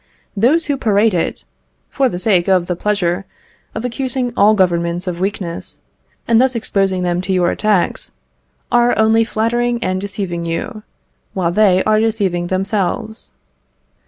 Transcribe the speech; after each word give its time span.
Those 0.35 0.65
who 0.65 0.77
parade 0.77 1.13
it, 1.13 1.43
for 1.91 2.09
the 2.09 2.17
sake 2.17 2.47
of 2.47 2.65
the 2.65 2.75
pleasure 2.75 3.25
of 3.75 3.85
accusing 3.85 4.33
all 4.35 4.55
Governments 4.55 5.05
of 5.05 5.19
weakness, 5.19 5.77
and 6.27 6.41
thus 6.41 6.55
exposing 6.55 7.03
them 7.03 7.21
to 7.21 7.31
your 7.31 7.51
attacks, 7.51 8.13
are 8.71 8.97
only 8.97 9.23
flattering 9.23 9.77
and 9.83 10.01
deceiving 10.01 10.43
you, 10.43 10.81
while 11.35 11.51
they 11.51 11.83
are 11.83 11.99
deceiving 11.99 12.47
themselves. 12.47 13.29